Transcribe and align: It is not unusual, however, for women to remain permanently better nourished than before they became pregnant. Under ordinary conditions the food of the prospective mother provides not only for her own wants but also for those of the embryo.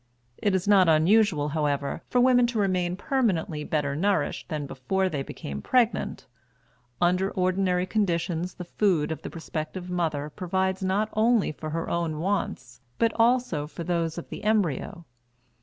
It 0.39 0.55
is 0.55 0.67
not 0.67 0.89
unusual, 0.89 1.49
however, 1.49 2.01
for 2.09 2.19
women 2.19 2.47
to 2.47 2.57
remain 2.57 2.95
permanently 2.95 3.63
better 3.63 3.95
nourished 3.95 4.49
than 4.49 4.65
before 4.65 5.09
they 5.09 5.21
became 5.21 5.61
pregnant. 5.61 6.25
Under 6.99 7.29
ordinary 7.29 7.85
conditions 7.85 8.55
the 8.55 8.63
food 8.65 9.11
of 9.11 9.21
the 9.21 9.29
prospective 9.29 9.91
mother 9.91 10.31
provides 10.31 10.81
not 10.81 11.09
only 11.13 11.51
for 11.51 11.69
her 11.69 11.87
own 11.87 12.17
wants 12.19 12.81
but 12.97 13.11
also 13.17 13.67
for 13.67 13.83
those 13.83 14.17
of 14.17 14.27
the 14.29 14.43
embryo. 14.43 15.05